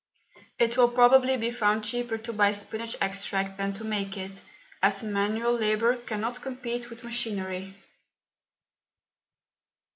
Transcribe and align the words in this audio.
It 0.57 0.77
will 0.77 0.89
probably 0.89 1.37
be 1.37 1.51
found 1.51 1.83
cheaper 1.83 2.17
to 2.17 2.33
buy 2.33 2.53
spinach 2.53 2.95
extract 2.99 3.57
than 3.57 3.71
to 3.73 3.83
make 3.83 4.17
it, 4.17 4.41
as 4.81 5.03
manual 5.03 5.53
labour 5.53 5.95
cannot 5.95 6.41
compete 6.41 6.89
with 6.89 7.03
machinery. 7.03 7.75